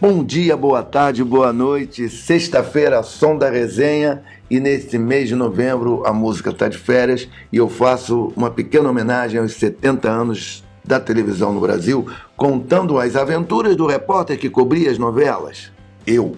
Bom 0.00 0.24
dia, 0.24 0.56
boa 0.56 0.82
tarde, 0.82 1.22
boa 1.22 1.52
noite. 1.52 2.08
Sexta-feira, 2.08 3.02
som 3.02 3.36
da 3.36 3.50
resenha. 3.50 4.22
E 4.50 4.58
neste 4.58 4.96
mês 4.96 5.28
de 5.28 5.34
novembro 5.34 6.06
a 6.06 6.12
música 6.12 6.48
está 6.48 6.68
de 6.68 6.78
férias 6.78 7.28
e 7.52 7.58
eu 7.58 7.68
faço 7.68 8.32
uma 8.34 8.50
pequena 8.50 8.88
homenagem 8.88 9.38
aos 9.38 9.52
70 9.52 10.08
anos 10.08 10.64
da 10.82 10.98
televisão 10.98 11.52
no 11.52 11.60
Brasil, 11.60 12.06
contando 12.34 12.98
as 12.98 13.14
aventuras 13.14 13.76
do 13.76 13.86
repórter 13.86 14.38
que 14.38 14.48
cobria 14.48 14.90
as 14.90 14.96
novelas. 14.96 15.70
Eu. 16.06 16.34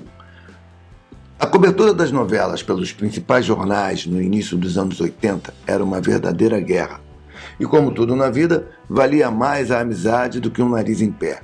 A 1.39 1.47
cobertura 1.47 1.95
das 1.95 2.11
novelas 2.11 2.65
pelos 2.65 2.93
principais 2.93 3.45
jornais 3.45 4.07
no 4.07 4.21
início 4.21 4.57
dos 4.57 4.77
anos 4.77 5.01
80 5.01 5.55
era 5.69 5.85
uma 5.85 6.01
verdadeira 6.01 6.59
guerra. 6.59 7.01
E 7.61 7.65
como 7.65 7.93
tudo 7.93 8.17
na 8.17 8.29
vida, 8.29 8.67
valia 8.91 9.31
mais 9.31 9.71
a 9.71 9.79
amizade 9.79 10.41
do 10.41 10.51
que 10.51 10.61
um 10.61 10.71
nariz 10.71 11.01
em 11.01 11.13
pé. 11.13 11.43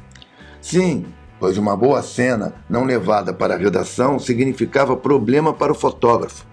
Sim, 0.60 1.06
pois 1.38 1.58
uma 1.58 1.76
boa 1.76 2.02
cena 2.02 2.54
não 2.68 2.84
levada 2.84 3.32
para 3.32 3.54
a 3.54 3.58
redação 3.58 4.18
significava 4.18 4.96
problema 4.96 5.52
para 5.52 5.72
o 5.72 5.74
fotógrafo. 5.74 6.46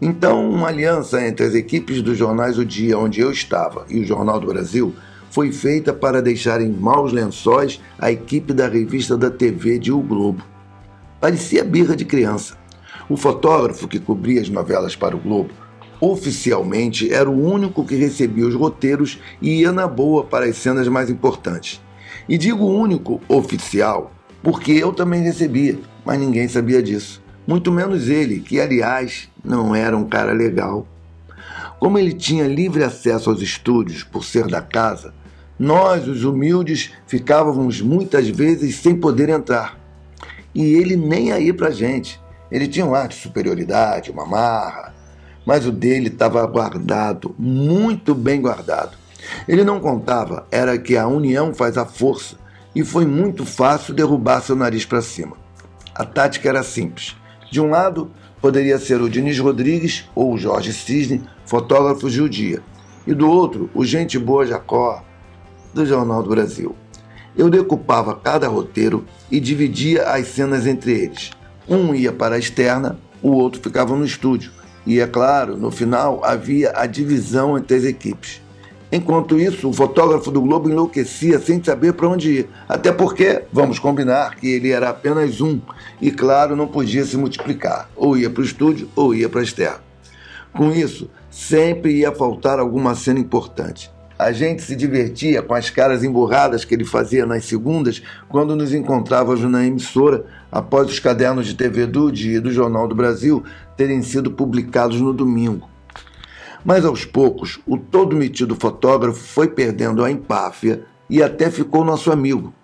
Então, 0.00 0.50
uma 0.50 0.68
aliança 0.68 1.24
entre 1.24 1.46
as 1.46 1.54
equipes 1.54 2.02
dos 2.02 2.18
jornais 2.18 2.58
O 2.58 2.64
Dia, 2.64 2.98
onde 2.98 3.20
eu 3.20 3.30
estava, 3.30 3.86
e 3.88 4.00
o 4.00 4.04
Jornal 4.04 4.40
do 4.40 4.48
Brasil 4.48 4.92
foi 5.30 5.52
feita 5.52 5.92
para 5.92 6.20
deixar 6.20 6.60
em 6.60 6.70
maus 6.70 7.12
lençóis 7.12 7.80
a 7.98 8.10
equipe 8.10 8.52
da 8.52 8.66
revista 8.66 9.16
da 9.16 9.30
TV 9.30 9.78
de 9.78 9.92
O 9.92 10.00
Globo. 10.00 10.44
Parecia 11.20 11.62
birra 11.62 11.94
de 11.94 12.04
criança. 12.04 12.58
O 13.08 13.16
fotógrafo 13.16 13.86
que 13.86 14.00
cobria 14.00 14.40
as 14.40 14.48
novelas 14.48 14.96
para 14.96 15.16
o 15.16 15.20
Globo 15.20 15.50
oficialmente 16.00 17.14
era 17.14 17.30
o 17.30 17.46
único 17.46 17.84
que 17.84 17.94
recebia 17.94 18.44
os 18.44 18.56
roteiros 18.56 19.20
e 19.40 19.60
ia 19.60 19.70
na 19.70 19.86
boa 19.86 20.24
para 20.24 20.46
as 20.46 20.56
cenas 20.56 20.88
mais 20.88 21.08
importantes. 21.08 21.80
E 22.28 22.36
digo 22.36 22.66
único 22.66 23.20
oficial 23.28 24.10
porque 24.42 24.72
eu 24.72 24.92
também 24.92 25.22
recebia, 25.22 25.78
mas 26.04 26.18
ninguém 26.18 26.48
sabia 26.48 26.82
disso. 26.82 27.22
Muito 27.46 27.70
menos 27.70 28.08
ele, 28.08 28.40
que 28.40 28.60
aliás 28.60 29.28
não 29.44 29.74
era 29.74 29.96
um 29.96 30.04
cara 30.04 30.32
legal. 30.32 30.86
Como 31.78 31.98
ele 31.98 32.12
tinha 32.12 32.46
livre 32.46 32.84
acesso 32.84 33.30
aos 33.30 33.40
estúdios 33.40 34.04
por 34.04 34.24
ser 34.24 34.46
da 34.46 34.60
casa, 34.60 35.12
nós, 35.58 36.08
os 36.08 36.24
humildes, 36.24 36.92
ficávamos 37.06 37.80
muitas 37.80 38.28
vezes 38.28 38.76
sem 38.76 38.96
poder 38.96 39.28
entrar. 39.28 39.78
E 40.54 40.74
ele 40.74 40.96
nem 40.96 41.32
aí 41.32 41.52
pra 41.52 41.70
gente. 41.70 42.20
Ele 42.50 42.68
tinha 42.68 42.84
um 42.84 42.94
ar 42.94 43.08
de 43.08 43.14
superioridade, 43.14 44.10
uma 44.10 44.26
marra, 44.26 44.94
mas 45.46 45.66
o 45.66 45.72
dele 45.72 46.08
estava 46.08 46.46
guardado, 46.46 47.34
muito 47.38 48.14
bem 48.14 48.40
guardado. 48.40 48.96
Ele 49.48 49.64
não 49.64 49.80
contava, 49.80 50.46
era 50.50 50.78
que 50.78 50.96
a 50.96 51.06
união 51.06 51.54
faz 51.54 51.78
a 51.78 51.86
força, 51.86 52.36
e 52.74 52.84
foi 52.84 53.06
muito 53.06 53.44
fácil 53.44 53.94
derrubar 53.94 54.40
seu 54.40 54.56
nariz 54.56 54.84
para 54.84 55.02
cima. 55.02 55.36
A 55.94 56.04
tática 56.04 56.48
era 56.48 56.62
simples. 56.62 57.16
De 57.50 57.60
um 57.60 57.70
lado, 57.70 58.10
poderia 58.40 58.78
ser 58.78 59.00
o 59.00 59.08
Diniz 59.08 59.38
Rodrigues 59.38 60.04
ou 60.14 60.32
o 60.32 60.38
Jorge 60.38 60.72
Cisne, 60.72 61.22
fotógrafos 61.44 62.12
de 62.12 62.22
o 62.22 62.28
dia, 62.28 62.62
e 63.06 63.14
do 63.14 63.28
outro, 63.28 63.70
o 63.74 63.84
Gente 63.84 64.18
Boa 64.18 64.46
Jacó, 64.46 65.04
do 65.72 65.86
Jornal 65.86 66.22
do 66.22 66.30
Brasil. 66.30 66.74
Eu 67.36 67.48
decupava 67.48 68.14
cada 68.14 68.48
roteiro 68.48 69.06
e 69.30 69.40
dividia 69.40 70.04
as 70.08 70.28
cenas 70.28 70.66
entre 70.66 70.92
eles. 70.92 71.30
Um 71.68 71.94
ia 71.94 72.12
para 72.12 72.34
a 72.34 72.38
externa, 72.38 72.98
o 73.22 73.30
outro 73.30 73.60
ficava 73.62 73.96
no 73.96 74.04
estúdio. 74.04 74.52
E 74.84 75.00
é 75.00 75.06
claro, 75.06 75.56
no 75.56 75.70
final 75.70 76.24
havia 76.24 76.72
a 76.74 76.86
divisão 76.86 77.56
entre 77.56 77.76
as 77.76 77.84
equipes. 77.84 78.41
Enquanto 78.94 79.40
isso, 79.40 79.70
o 79.70 79.72
fotógrafo 79.72 80.30
do 80.30 80.42
Globo 80.42 80.68
enlouquecia 80.68 81.40
sem 81.40 81.64
saber 81.64 81.94
para 81.94 82.08
onde 82.08 82.40
ir. 82.40 82.48
Até 82.68 82.92
porque, 82.92 83.44
vamos 83.50 83.78
combinar, 83.78 84.36
que 84.36 84.46
ele 84.46 84.70
era 84.70 84.90
apenas 84.90 85.40
um 85.40 85.58
e, 85.98 86.10
claro, 86.10 86.54
não 86.54 86.68
podia 86.68 87.02
se 87.06 87.16
multiplicar. 87.16 87.88
Ou 87.96 88.18
ia 88.18 88.28
para 88.28 88.42
o 88.42 88.44
estúdio 88.44 88.90
ou 88.94 89.14
ia 89.14 89.30
para 89.30 89.40
a 89.40 89.44
externa. 89.44 89.80
Com 90.52 90.70
isso, 90.70 91.08
sempre 91.30 92.00
ia 92.00 92.12
faltar 92.12 92.58
alguma 92.58 92.94
cena 92.94 93.18
importante. 93.18 93.90
A 94.18 94.30
gente 94.30 94.60
se 94.60 94.76
divertia 94.76 95.40
com 95.40 95.54
as 95.54 95.70
caras 95.70 96.04
emburradas 96.04 96.62
que 96.62 96.74
ele 96.74 96.84
fazia 96.84 97.24
nas 97.24 97.46
segundas 97.46 98.02
quando 98.28 98.54
nos 98.54 98.74
encontrávamos 98.74 99.40
na 99.50 99.66
emissora 99.66 100.26
após 100.50 100.86
os 100.90 100.98
cadernos 100.98 101.46
de 101.46 101.54
TV 101.54 101.86
do 101.86 102.12
Dia 102.12 102.36
e 102.36 102.40
do 102.40 102.52
Jornal 102.52 102.86
do 102.86 102.94
Brasil 102.94 103.42
terem 103.74 104.02
sido 104.02 104.30
publicados 104.30 105.00
no 105.00 105.14
domingo. 105.14 105.71
Mas 106.64 106.84
aos 106.84 107.04
poucos, 107.04 107.60
o 107.66 107.76
todo 107.76 108.16
metido 108.16 108.54
fotógrafo 108.54 109.18
foi 109.18 109.48
perdendo 109.48 110.04
a 110.04 110.10
empáfia 110.10 110.84
e 111.10 111.22
até 111.22 111.50
ficou 111.50 111.84
nosso 111.84 112.12
amigo. 112.12 112.54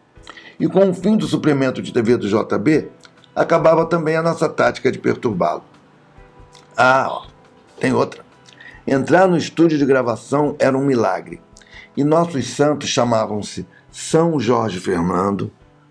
E 0.59 0.69
com 0.69 0.91
o 0.91 0.95
fim 0.95 1.17
do 1.17 1.27
suplemento 1.27 1.83
de 1.83 1.93
TV 1.93 2.17
do 2.17 2.29
JB, 2.29 2.89
acabava 3.35 3.87
também 3.87 4.17
a 4.17 4.23
nossa 4.23 4.49
tática 4.49 4.91
de 4.91 4.99
perturbá-lo. 4.99 5.63
Ah, 6.77 7.07
ó, 7.09 7.27
tem 7.79 7.93
outra. 7.93 8.25
Entrar 8.87 9.27
no 9.29 9.37
estúdio 9.37 9.77
de 9.77 9.85
gravação 9.85 10.57
era 10.59 10.77
um 10.77 10.85
milagre. 10.85 11.41
E 11.97 12.05
nossos 12.05 12.49
santos 12.55 12.89
chamavam-se 12.89 13.67
São 13.91 14.39
Jorge 14.39 14.79
Fernando, 14.79 15.51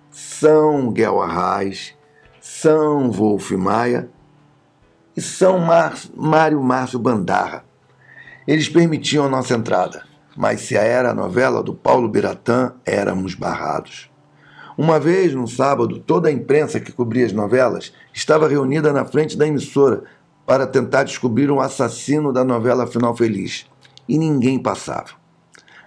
São 0.09 0.91
Guel 0.91 1.21
Arraes, 1.21 1.93
São 2.39 3.11
Wolf 3.11 3.51
Maia 3.51 4.09
e 5.15 5.21
São 5.21 5.59
Mar 5.59 5.95
Mário 6.15 6.63
Márcio 6.63 6.97
Bandarra. 6.97 7.66
Eles 8.47 8.69
permitiam 8.69 9.25
a 9.25 9.29
nossa 9.29 9.55
entrada, 9.55 10.03
mas 10.33 10.61
se 10.61 10.77
era 10.77 11.11
a 11.11 11.13
novela 11.13 11.61
do 11.61 11.73
Paulo 11.73 12.07
Biratã, 12.07 12.71
éramos 12.85 13.35
barrados. 13.35 14.09
Uma 14.77 15.01
vez, 15.01 15.33
num 15.33 15.47
sábado, 15.47 15.99
toda 15.99 16.29
a 16.29 16.31
imprensa 16.31 16.79
que 16.79 16.93
cobria 16.93 17.25
as 17.25 17.33
novelas 17.33 17.91
estava 18.13 18.47
reunida 18.47 18.93
na 18.93 19.03
frente 19.03 19.37
da 19.37 19.45
emissora 19.45 20.03
para 20.45 20.65
tentar 20.65 21.03
descobrir 21.03 21.51
um 21.51 21.59
assassino 21.59 22.31
da 22.31 22.45
novela 22.45 22.87
Final 22.87 23.13
Feliz. 23.17 23.65
E 24.07 24.17
ninguém 24.17 24.57
passava. 24.57 25.09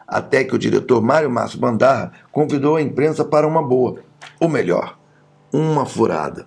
Até 0.06 0.44
que 0.44 0.54
o 0.54 0.58
diretor 0.58 1.00
Mário 1.00 1.30
Márcio 1.30 1.58
Bandarra 1.58 2.12
convidou 2.30 2.76
a 2.76 2.82
imprensa 2.82 3.24
para 3.24 3.48
uma 3.48 3.62
boa, 3.62 4.00
ou 4.38 4.50
melhor, 4.50 4.98
uma 5.50 5.86
furada. 5.86 6.46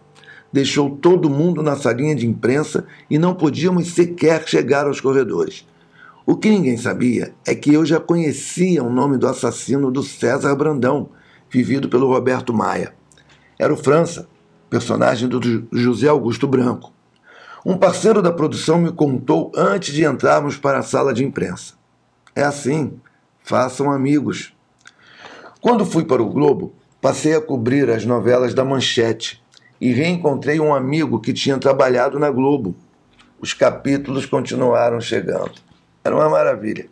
Deixou 0.51 0.91
todo 0.91 1.28
mundo 1.28 1.63
na 1.63 1.75
salinha 1.75 2.13
de 2.13 2.28
imprensa 2.28 2.85
e 3.09 3.18
não 3.18 3.34
podíamos 3.34 3.95
sequer 3.95 4.47
chegar 4.47 4.85
aos 4.85 5.01
corredores. 5.01 5.66
O 6.26 6.38
que 6.38 6.50
ninguém 6.50 6.78
sabia 6.78 7.34
é 7.46 7.54
que 7.54 7.74
eu 7.74 7.86
já 7.86 8.00
conhecia 8.00 8.82
o 8.82 8.90
nome 8.90 9.18
do 9.18 9.28
assassino 9.28 9.92
do 9.92 10.02
César 10.02 10.56
Brandão, 10.56 11.10
vivido 11.50 11.90
pelo 11.90 12.08
Roberto 12.08 12.54
Maia. 12.54 12.94
Era 13.60 13.74
o 13.74 13.78
França, 13.78 14.30
personagem 14.70 15.28
do 15.28 15.68
José 15.72 16.08
Augusto 16.08 16.48
Branco. 16.48 16.94
Um 17.66 17.78
parceiro 17.78 18.22
da 18.22 18.32
produção 18.32 18.78
me 18.78 18.92
contou 18.92 19.52
antes 19.54 19.94
de 19.94 20.06
entrarmos 20.06 20.58
para 20.58 20.80
a 20.80 20.84
sala 20.84 21.14
de 21.14 21.26
imprensa. 21.26 21.74
É 22.34 22.44
assim, 22.44 22.94
façam 23.44 23.92
amigos. 23.92 24.56
Quando 25.60 25.86
fui 25.86 26.06
para 26.06 26.24
o 26.24 26.30
Globo, 26.30 26.74
passei 27.02 27.36
a 27.36 27.42
cobrir 27.42 27.90
as 27.90 28.06
novelas 28.06 28.54
da 28.54 28.64
Manchete 28.64 29.44
e 29.80 29.92
reencontrei 29.92 30.60
um 30.60 30.74
amigo 30.74 31.19
que 31.19 31.34
tinha 31.34 31.58
trabalhado 31.58 32.18
na 32.18 32.31
Globo. 32.31 32.74
Os 33.42 33.54
capítulos 33.54 34.26
continuaram 34.26 35.02
chegando. 35.02 35.62
Era 36.04 36.16
uma 36.16 36.30
maravilha. 36.30 36.88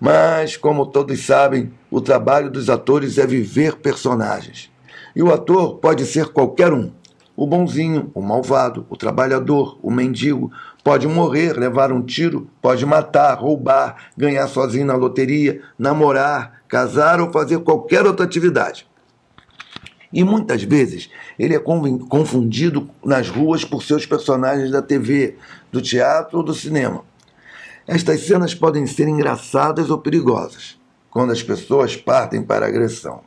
Mas, 0.00 0.56
como 0.56 0.86
todos 0.86 1.24
sabem, 1.24 1.72
o 1.90 2.00
trabalho 2.00 2.50
dos 2.50 2.68
atores 2.68 3.18
é 3.18 3.26
viver 3.26 3.76
personagens. 3.76 4.70
E 5.14 5.22
o 5.22 5.32
ator 5.32 5.76
pode 5.76 6.04
ser 6.04 6.28
qualquer 6.28 6.72
um. 6.72 6.92
O 7.36 7.46
bonzinho, 7.46 8.10
o 8.14 8.20
malvado, 8.20 8.86
o 8.90 8.96
trabalhador, 8.96 9.78
o 9.82 9.90
mendigo, 9.90 10.50
pode 10.82 11.06
morrer, 11.06 11.52
levar 11.58 11.92
um 11.92 12.02
tiro, 12.02 12.48
pode 12.60 12.84
matar, 12.84 13.34
roubar, 13.34 14.10
ganhar 14.16 14.48
sozinho 14.48 14.86
na 14.86 14.94
loteria, 14.94 15.62
namorar, 15.78 16.62
casar 16.66 17.20
ou 17.20 17.30
fazer 17.30 17.58
qualquer 17.60 18.06
outra 18.06 18.24
atividade. 18.24 18.86
E 20.12 20.24
muitas 20.24 20.62
vezes 20.62 21.10
ele 21.38 21.54
é 21.54 21.58
confundido 21.58 22.88
nas 23.04 23.28
ruas 23.28 23.64
por 23.64 23.82
seus 23.82 24.06
personagens 24.06 24.70
da 24.70 24.80
TV, 24.80 25.36
do 25.70 25.82
teatro 25.82 26.38
ou 26.38 26.44
do 26.44 26.54
cinema. 26.54 27.04
Estas 27.86 28.26
cenas 28.26 28.52
podem 28.52 28.84
ser 28.84 29.06
engraçadas 29.06 29.90
ou 29.90 29.98
perigosas, 29.98 30.76
quando 31.08 31.30
as 31.30 31.40
pessoas 31.40 31.96
partem 31.96 32.42
para 32.42 32.66
a 32.66 32.68
agressão. 32.68 33.20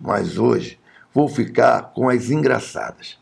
Mas 0.00 0.38
hoje 0.38 0.78
vou 1.12 1.28
ficar 1.28 1.92
com 1.92 2.08
as 2.08 2.30
engraçadas. 2.30 3.18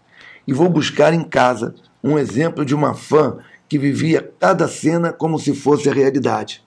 E 0.47 0.53
vou 0.53 0.69
buscar 0.69 1.15
em 1.15 1.25
casa 1.25 1.75
um 2.03 2.19
exemplo 2.19 2.67
de 2.67 2.75
uma 2.75 2.93
fã 2.93 3.39
que 3.67 3.79
vivia 3.79 4.31
cada 4.39 4.69
cena 4.69 5.11
como 5.11 5.39
se 5.39 5.55
fosse 5.55 5.89
a 5.89 5.95
realidade. 5.95 6.63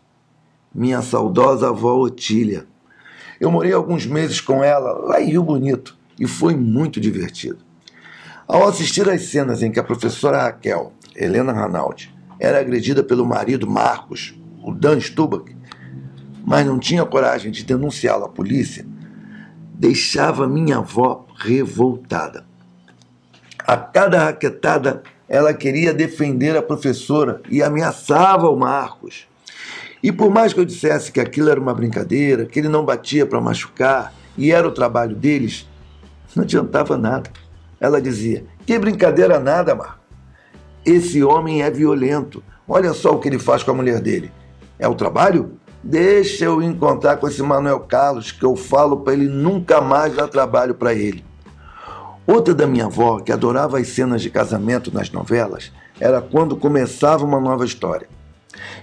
Minha 0.73 1.03
saudosa 1.03 1.69
avó 1.69 1.95
Otília. 1.95 2.65
Eu 3.39 3.51
morei 3.51 3.71
alguns 3.71 4.07
meses 4.07 4.41
com 4.41 4.63
ela 4.63 4.93
lá 4.93 5.21
em 5.21 5.29
Rio 5.29 5.43
Bonito 5.43 5.95
e 6.19 6.25
foi 6.25 6.55
muito 6.55 6.99
divertido. 6.99 7.59
Ao 8.47 8.67
assistir 8.67 9.07
às 9.07 9.29
cenas 9.29 9.61
em 9.61 9.71
que 9.71 9.79
a 9.79 9.83
professora 9.83 10.41
Raquel, 10.41 10.91
Helena 11.15 11.53
Ranaldi, 11.53 12.16
era 12.39 12.59
agredida 12.59 13.03
pelo 13.03 13.25
marido 13.25 13.67
Marcos, 13.67 14.37
o 14.63 14.73
Dan 14.73 14.99
Stubach, 14.99 15.55
mas 16.45 16.65
não 16.65 16.79
tinha 16.79 17.05
coragem 17.05 17.51
de 17.51 17.63
denunciá-lo 17.63 18.25
à 18.25 18.29
polícia, 18.29 18.85
deixava 19.73 20.47
minha 20.47 20.77
avó 20.77 21.25
revoltada. 21.35 22.45
A 23.59 23.75
cada 23.75 24.25
raquetada, 24.25 25.03
ela 25.27 25.53
queria 25.53 25.93
defender 25.93 26.55
a 26.55 26.61
professora 26.61 27.41
e 27.49 27.61
ameaçava 27.61 28.49
o 28.49 28.55
Marcos. 28.55 29.27
E 30.01 30.11
por 30.11 30.29
mais 30.29 30.53
que 30.53 30.59
eu 30.59 30.65
dissesse 30.65 31.11
que 31.11 31.19
aquilo 31.19 31.49
era 31.49 31.59
uma 31.59 31.73
brincadeira, 31.73 32.45
que 32.45 32.59
ele 32.59 32.69
não 32.69 32.85
batia 32.85 33.25
para 33.25 33.41
machucar 33.41 34.13
e 34.37 34.51
era 34.51 34.67
o 34.67 34.71
trabalho 34.71 35.15
deles, 35.15 35.67
não 36.35 36.43
adiantava 36.43 36.97
nada. 36.97 37.29
Ela 37.79 38.01
dizia: 38.01 38.45
Que 38.65 38.79
brincadeira 38.79 39.39
nada, 39.39 39.75
Marco. 39.75 39.96
Esse 40.87 41.21
homem 41.21 41.61
é 41.61 41.69
violento. 41.69 42.41
Olha 42.65 42.93
só 42.93 43.13
o 43.13 43.19
que 43.19 43.27
ele 43.27 43.37
faz 43.37 43.61
com 43.61 43.71
a 43.71 43.73
mulher 43.73 43.99
dele. 43.99 44.31
É 44.79 44.87
o 44.87 44.95
trabalho? 44.95 45.59
Deixa 45.83 46.45
eu 46.45 46.61
encontrar 46.61 47.17
com 47.17 47.27
esse 47.27 47.43
Manuel 47.43 47.81
Carlos, 47.81 48.31
que 48.31 48.45
eu 48.45 48.55
falo 48.55 49.01
para 49.01 49.11
ele 49.11 49.27
nunca 49.27 49.81
mais 49.81 50.15
dar 50.15 50.29
trabalho 50.29 50.73
para 50.75 50.93
ele. 50.93 51.25
Outra 52.25 52.55
da 52.55 52.65
minha 52.65 52.85
avó, 52.85 53.19
que 53.19 53.33
adorava 53.33 53.79
as 53.79 53.89
cenas 53.89 54.21
de 54.21 54.29
casamento 54.29 54.89
nas 54.93 55.11
novelas, 55.11 55.73
era 55.99 56.21
quando 56.21 56.55
começava 56.55 57.25
uma 57.25 57.39
nova 57.41 57.65
história. 57.65 58.07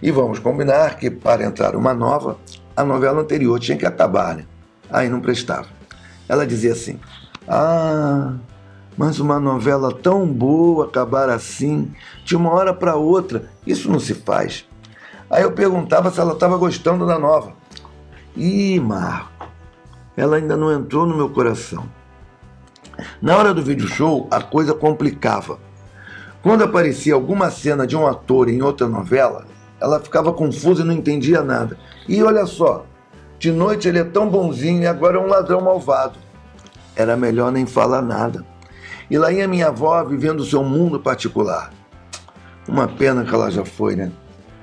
E 0.02 0.10
vamos 0.10 0.38
combinar 0.38 0.98
que, 0.98 1.10
para 1.10 1.42
entrar 1.42 1.74
uma 1.74 1.94
nova, 1.94 2.36
a 2.76 2.84
novela 2.84 3.22
anterior 3.22 3.58
tinha 3.58 3.78
que 3.78 3.86
acabar, 3.86 4.36
né? 4.36 4.44
Aí 4.90 5.08
não 5.08 5.22
prestava. 5.22 5.68
Ela 6.28 6.46
dizia 6.46 6.72
assim: 6.72 7.00
Ah, 7.48 8.34
mas 8.96 9.18
uma 9.18 9.40
novela 9.40 9.92
tão 9.92 10.26
boa 10.26 10.86
acabar 10.86 11.28
assim, 11.28 11.92
de 12.24 12.36
uma 12.36 12.50
hora 12.50 12.72
para 12.72 12.96
outra, 12.96 13.50
isso 13.66 13.90
não 13.90 13.98
se 13.98 14.14
faz. 14.14 14.66
Aí 15.30 15.42
eu 15.42 15.52
perguntava 15.52 16.10
se 16.10 16.20
ela 16.20 16.32
estava 16.32 16.56
gostando 16.56 17.06
da 17.06 17.18
nova. 17.18 17.52
Ih, 18.36 18.78
Marco, 18.80 19.48
ela 20.16 20.36
ainda 20.36 20.56
não 20.56 20.72
entrou 20.72 21.06
no 21.06 21.16
meu 21.16 21.30
coração. 21.30 21.84
Na 23.20 23.36
hora 23.36 23.52
do 23.52 23.62
vídeo 23.62 23.88
show, 23.88 24.28
a 24.30 24.40
coisa 24.40 24.74
complicava. 24.74 25.58
Quando 26.42 26.62
aparecia 26.62 27.14
alguma 27.14 27.50
cena 27.50 27.86
de 27.86 27.96
um 27.96 28.06
ator 28.06 28.48
em 28.48 28.62
outra 28.62 28.86
novela, 28.86 29.46
ela 29.80 29.98
ficava 29.98 30.32
confusa 30.32 30.82
e 30.82 30.84
não 30.84 30.94
entendia 30.94 31.42
nada. 31.42 31.76
E 32.08 32.22
olha 32.22 32.46
só, 32.46 32.84
de 33.38 33.50
noite 33.50 33.88
ele 33.88 33.98
é 33.98 34.04
tão 34.04 34.28
bonzinho 34.28 34.82
e 34.82 34.86
agora 34.86 35.16
é 35.16 35.20
um 35.20 35.26
ladrão 35.26 35.60
malvado. 35.60 36.18
Era 36.94 37.16
melhor 37.16 37.50
nem 37.50 37.66
falar 37.66 38.02
nada. 38.02 38.44
E 39.10 39.18
lá 39.18 39.32
ia 39.32 39.46
minha 39.46 39.68
avó 39.68 40.02
vivendo 40.04 40.40
o 40.40 40.44
seu 40.44 40.62
mundo 40.62 40.98
particular. 40.98 41.72
Uma 42.66 42.88
pena 42.88 43.24
que 43.24 43.34
ela 43.34 43.50
já 43.50 43.64
foi, 43.64 43.94
né? 43.94 44.10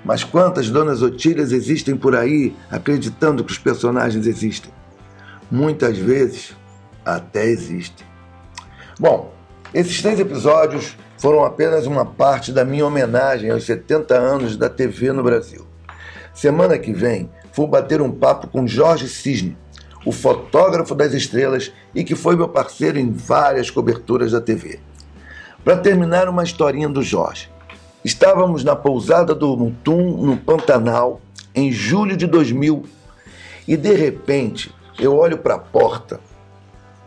Mas 0.03 0.23
quantas 0.23 0.69
donas 0.69 1.01
Otílias 1.01 1.51
existem 1.51 1.95
por 1.95 2.15
aí 2.15 2.55
acreditando 2.69 3.43
que 3.43 3.51
os 3.51 3.59
personagens 3.59 4.25
existem? 4.25 4.71
Muitas 5.49 5.97
vezes 5.97 6.55
até 7.05 7.45
existem. 7.45 8.05
Bom, 8.99 9.33
esses 9.73 10.01
três 10.01 10.19
episódios 10.19 10.97
foram 11.17 11.43
apenas 11.43 11.85
uma 11.85 12.05
parte 12.05 12.51
da 12.51 12.65
minha 12.65 12.85
homenagem 12.85 13.51
aos 13.51 13.65
70 13.65 14.17
anos 14.17 14.57
da 14.57 14.69
TV 14.69 15.11
no 15.11 15.23
Brasil. 15.23 15.67
Semana 16.33 16.77
que 16.79 16.91
vem 16.91 17.29
vou 17.53 17.67
bater 17.67 18.01
um 18.01 18.11
papo 18.11 18.47
com 18.47 18.65
Jorge 18.65 19.07
Cisne, 19.07 19.57
o 20.05 20.11
fotógrafo 20.11 20.95
das 20.95 21.13
estrelas 21.13 21.71
e 21.93 22.03
que 22.03 22.15
foi 22.15 22.35
meu 22.35 22.49
parceiro 22.49 22.97
em 22.97 23.11
várias 23.11 23.69
coberturas 23.69 24.31
da 24.31 24.41
TV. 24.41 24.79
Para 25.63 25.77
terminar, 25.77 26.27
uma 26.27 26.43
historinha 26.43 26.89
do 26.89 27.03
Jorge. 27.03 27.49
Estávamos 28.03 28.63
na 28.63 28.75
pousada 28.75 29.35
do 29.35 29.55
Mutum, 29.55 30.17
no 30.25 30.37
Pantanal, 30.37 31.21
em 31.53 31.71
julho 31.71 32.17
de 32.17 32.25
2000, 32.25 32.83
e 33.67 33.77
de 33.77 33.93
repente 33.93 34.73
eu 34.99 35.15
olho 35.15 35.37
para 35.37 35.55
a 35.55 35.59
porta, 35.59 36.19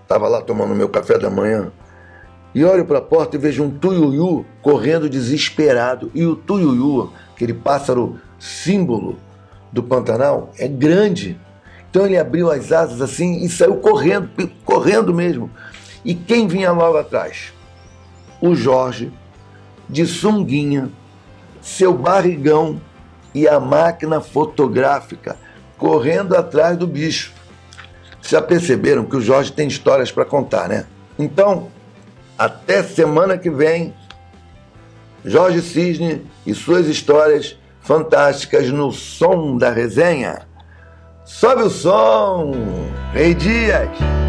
estava 0.03 0.29
lá 0.29 0.41
tomando 0.41 0.75
meu 0.75 0.89
café 0.89 1.19
da 1.19 1.29
manhã, 1.29 1.73
e 2.55 2.65
olho 2.65 2.85
para 2.85 2.99
a 2.99 3.03
porta 3.03 3.35
e 3.35 3.39
vejo 3.39 3.65
um 3.65 3.71
tuiuiu 3.71 4.47
correndo 4.63 5.11
desesperado. 5.11 6.11
E 6.15 6.25
o 6.25 6.37
tuiuiu, 6.37 7.11
aquele 7.35 7.53
pássaro 7.53 8.21
símbolo 8.39 9.19
do 9.73 9.83
Pantanal, 9.83 10.53
é 10.57 10.69
grande. 10.69 11.37
Então 11.95 12.07
ele 12.07 12.19
abriu 12.19 12.51
as 12.51 12.73
asas 12.73 13.01
assim 13.01 13.45
e 13.45 13.49
saiu 13.49 13.77
correndo, 13.77 14.29
correndo 14.65 15.15
mesmo. 15.15 15.49
E 16.05 16.13
quem 16.13 16.49
vinha 16.49 16.73
logo 16.73 16.99
atrás? 16.99 17.53
O 18.41 18.53
Jorge, 18.53 19.13
de 19.89 20.05
sunguinha, 20.05 20.91
seu 21.63 21.95
barrigão 21.95 22.81
e 23.33 23.47
a 23.47 23.61
máquina 23.61 24.21
fotográfica 24.21 25.37
correndo 25.79 26.37
atrás 26.37 26.77
do 26.77 26.85
bicho. 26.85 27.33
Já 28.23 28.43
perceberam 28.43 29.05
que 29.05 29.15
o 29.15 29.21
Jorge 29.21 29.53
tem 29.53 29.69
histórias 29.69 30.11
para 30.11 30.25
contar, 30.25 30.69
né? 30.69 30.87
Então, 31.17 31.69
até 32.37 32.83
semana 32.83 33.39
que 33.39 33.51
vem, 33.51 33.95
Jorge 35.25 35.63
Cisne 35.63 36.27
e 36.45 36.55
suas 36.57 36.89
histórias 36.89 37.57
fantásticas 37.83 38.69
no 38.69 38.91
som 38.91 39.57
da 39.57 39.71
resenha. 39.71 40.53
Sobe 41.25 41.63
o 41.63 41.71
som, 41.71 42.53
Rei 43.15 43.35
Dias! 43.35 44.24